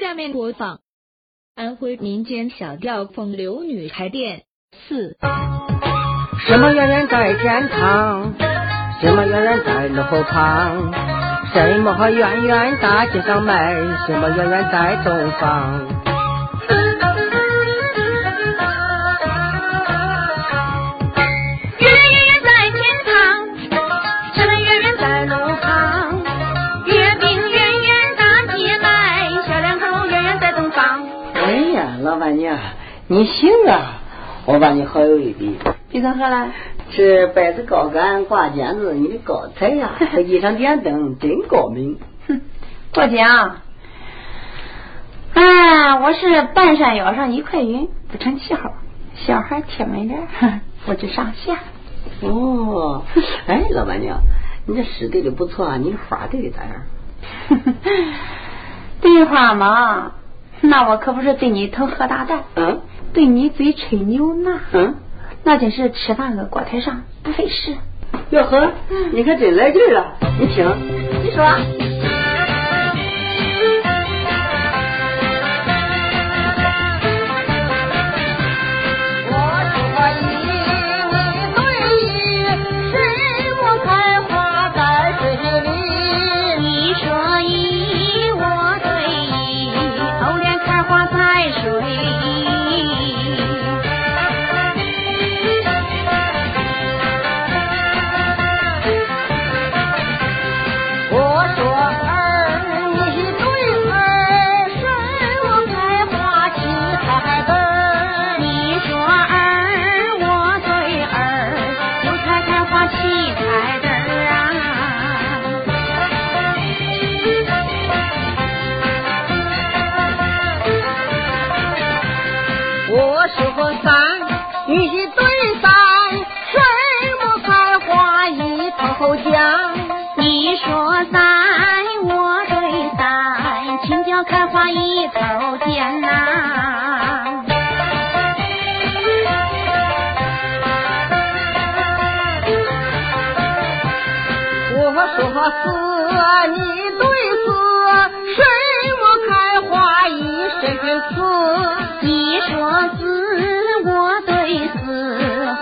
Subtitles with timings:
[0.00, 0.78] 下面播放。
[1.56, 4.42] 安徽民间小调风流女孩店。
[4.86, 5.16] 四。
[6.46, 8.32] 什么远远在天堂，
[9.00, 10.92] 什么远远在路旁，
[11.52, 13.74] 什么远远大街上卖，
[14.06, 16.08] 什么远远在东方。
[33.10, 34.00] 你行啊，
[34.44, 35.56] 我把你好友一笔。
[35.90, 36.48] 比啥喝了？
[36.90, 39.92] 是百子高杆挂剪子，你的高才呀！
[40.12, 41.98] 这一上点灯真高明。
[42.26, 42.42] 哼，
[42.92, 43.56] 过奖。
[45.32, 48.60] 哎，我是半山腰上一块云，不成气候。
[49.14, 50.28] 小孩贴门帘，
[50.86, 51.58] 我就上下。
[52.20, 53.04] 哦，
[53.46, 54.18] 哎，老板娘，
[54.66, 57.74] 你这诗对的不错啊，你花对的咋样？
[59.00, 60.12] 对花嘛，
[60.60, 62.44] 那我可不是对你疼喝大蛋。
[62.56, 62.80] 嗯。
[63.14, 64.96] 对你嘴吹牛呢，嗯，
[65.42, 67.74] 那真是吃饭个锅台上不费事。
[68.30, 68.72] 哟呵，
[69.12, 70.66] 你可真来劲了，你听，
[71.24, 71.87] 你说。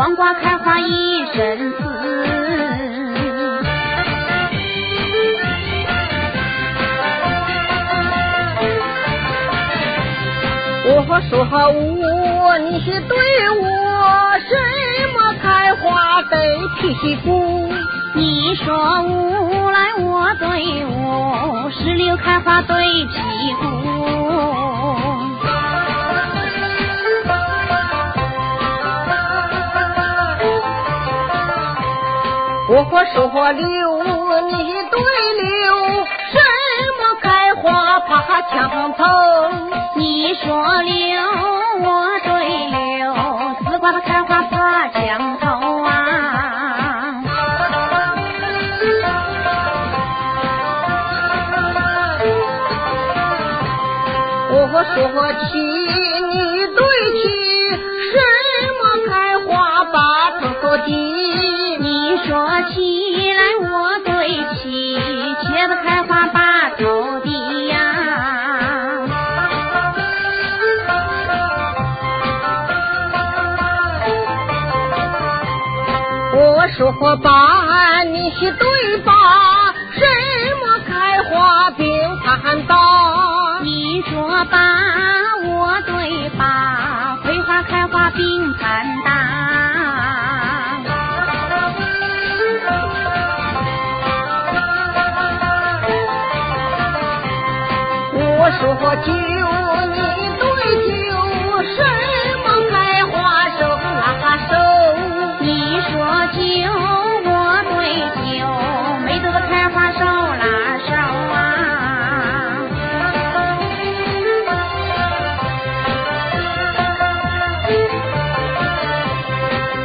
[0.00, 1.76] 黄瓜开花一身刺。
[10.86, 12.00] 我说五，
[12.70, 13.14] 你是对
[13.60, 13.68] 我
[14.48, 14.56] 什
[15.18, 16.38] 么开花对
[16.80, 17.70] 屁股？
[18.14, 23.66] 你说五来我对我，石榴开花对屁股。
[32.72, 33.64] 我说柳，
[34.44, 34.54] 你
[34.90, 35.02] 对
[35.42, 35.44] 柳
[36.30, 36.38] 什
[37.00, 39.04] 么开花怕墙头？
[39.96, 41.20] 你说柳，
[41.82, 42.30] 我对
[42.68, 43.12] 柳，
[43.68, 45.90] 丝瓜的开花怕墙头啊。
[54.52, 54.54] 我
[54.94, 55.02] 说
[55.32, 56.80] 起你对
[57.18, 57.20] 起，
[58.12, 58.14] 什
[58.78, 59.10] 么开
[59.40, 59.48] 花
[59.86, 59.98] 把
[60.62, 61.49] 头低？
[62.68, 64.10] 起来我对
[64.56, 64.98] 起，
[65.42, 67.76] 茄子开花把头低呀，
[76.34, 76.38] 我。
[76.76, 79.12] 说把你是对吧？
[79.92, 80.00] 什
[80.60, 81.86] 么开花并
[82.20, 82.74] 盘倒？
[83.62, 84.56] 你说把
[85.44, 87.18] 我对吧？
[87.22, 89.09] 葵花开花并盘倒。
[98.60, 99.96] 说酒，你
[100.38, 100.44] 对
[100.86, 100.92] 酒
[101.64, 101.78] 什
[102.44, 102.72] 么开
[103.06, 103.14] 花
[103.58, 103.60] 手
[103.96, 104.52] 拉手？
[105.40, 105.48] 你
[105.80, 105.90] 说
[106.34, 106.38] 酒，
[107.24, 107.28] 我
[107.74, 107.74] 对
[108.26, 108.30] 酒
[109.06, 110.44] 没得开花手拉
[110.86, 110.90] 手
[111.32, 111.34] 啊。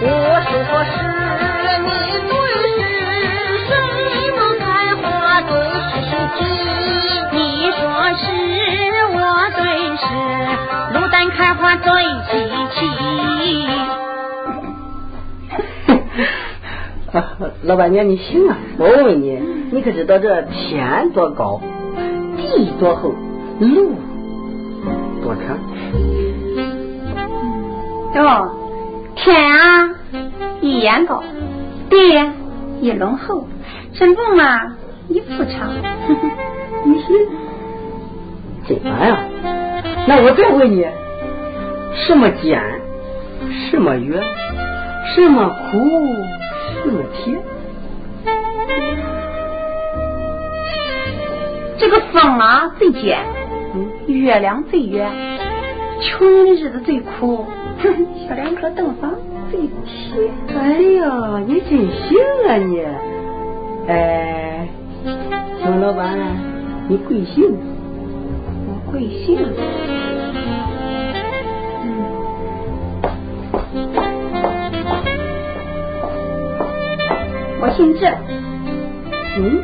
[0.00, 0.06] 我
[0.50, 1.17] 说是。
[17.64, 18.56] 老板娘，你行啊！
[18.78, 19.36] 我问问你，
[19.72, 21.60] 你可知道这天多高，
[22.36, 23.12] 地多厚，
[23.58, 23.96] 路
[25.22, 25.58] 多长
[28.14, 28.50] 哟，
[29.16, 29.90] 天啊，
[30.60, 31.22] 一眼高，
[31.90, 31.96] 地
[32.80, 33.48] 一垄厚，
[33.92, 34.76] 身缝啊
[35.08, 35.72] 一幅长。
[36.86, 37.16] 你信？
[38.68, 39.18] 真烦呀！
[40.06, 40.86] 那我再问你，
[42.06, 42.62] 什么尖，
[43.68, 44.22] 什么圆，
[45.16, 45.78] 什么苦，
[46.84, 47.38] 什么甜？
[51.78, 53.18] 这个风啊最尖，
[54.06, 55.10] 月亮最圆，
[56.00, 57.46] 穷人的日子最苦，
[58.28, 59.14] 小两口洞房
[59.50, 60.30] 最甜。
[60.56, 62.84] 哎呀，你真行啊你！
[63.88, 64.68] 哎，
[65.62, 66.16] 熊老板，
[66.88, 67.54] 你贵姓？
[68.66, 69.38] 我贵姓？
[77.78, 78.12] 我姓郑。
[79.36, 79.62] 嗯。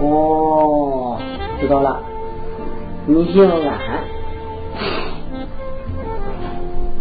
[0.00, 1.18] 哦，
[1.60, 2.00] 知道了，
[3.06, 4.04] 你姓安，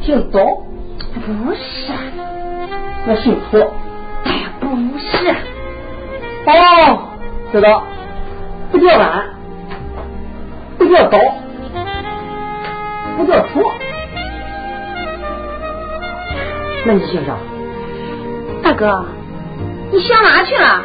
[0.02, 0.44] 姓刀，
[1.14, 1.92] 不是，
[3.06, 3.58] 那姓楚，
[4.24, 4.68] 哎呀，不
[4.98, 5.30] 是，
[6.48, 7.00] 哦，
[7.52, 7.84] 知道，
[8.72, 9.26] 不叫安，
[10.80, 11.20] 不叫刀，
[13.16, 13.72] 不叫楚，
[16.86, 17.38] 那你想想？
[18.64, 19.06] 大哥，
[19.92, 20.82] 你想哪去了？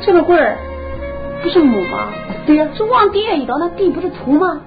[0.00, 0.56] 这个棍儿。
[1.42, 2.08] 不是木吗？
[2.46, 4.60] 对呀，这往地下一倒，那地不是土吗？